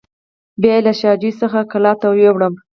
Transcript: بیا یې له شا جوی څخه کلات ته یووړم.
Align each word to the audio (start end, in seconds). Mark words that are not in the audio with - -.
بیا 0.61 0.73
یې 0.77 0.81
له 0.87 0.93
شا 0.99 1.11
جوی 1.21 1.31
څخه 1.41 1.59
کلات 1.71 1.97
ته 2.01 2.07
یووړم. 2.23 2.53